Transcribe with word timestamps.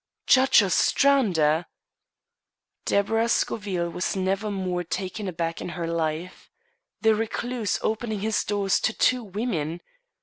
"Judge 0.25 0.63
Ostrander!" 0.63 1.67
Deborah 2.85 3.29
Scoville 3.29 3.91
was 3.91 4.15
never 4.15 4.49
more 4.49 4.83
taken 4.83 5.27
aback 5.27 5.61
in 5.61 5.69
her 5.77 5.85
life. 5.85 6.49
The 7.01 7.13
recluse 7.13 7.77
opening 7.83 8.21
his 8.21 8.43
doors 8.43 8.79
to 8.79 8.93
two 8.93 9.23
women! 9.23 9.79